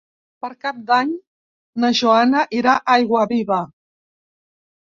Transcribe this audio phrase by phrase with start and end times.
[0.45, 1.11] Per Cap d'Any
[1.85, 3.63] na Joana irà a Aiguaviva.